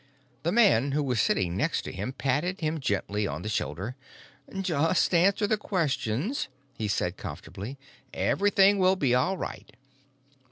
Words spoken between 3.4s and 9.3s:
the shoulder. "Just answer the questions," he said comfortably. "Everything will be